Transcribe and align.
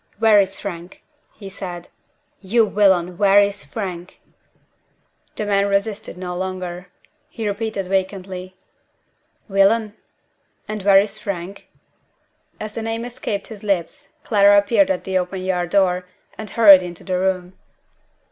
"Where 0.17 0.39
is 0.39 0.59
Frank?" 0.59 1.03
he 1.35 1.47
said. 1.47 1.89
"You 2.39 2.67
villain, 2.67 3.19
where 3.19 3.39
is 3.39 3.63
Frank?" 3.63 4.19
The 5.35 5.45
man 5.45 5.67
resisted 5.67 6.17
no 6.17 6.35
longer. 6.35 6.87
He 7.29 7.47
repeated 7.47 7.85
vacantly, 7.85 8.55
"Villain? 9.47 9.93
and 10.67 10.81
where 10.81 10.99
is 10.99 11.19
Frank?" 11.19 11.67
As 12.59 12.73
the 12.73 12.81
name 12.81 13.05
escaped 13.05 13.45
his 13.49 13.61
lips, 13.61 14.13
Clara 14.23 14.57
appeared 14.57 14.89
at 14.89 15.03
the 15.03 15.19
open 15.19 15.41
yard 15.43 15.69
door, 15.69 16.07
and 16.35 16.49
hurried 16.49 16.81
into 16.81 17.03
the 17.03 17.19
room. 17.19 17.53